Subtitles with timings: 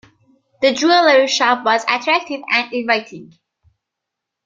[0.63, 3.37] The jewellery shop was attractive and inviting.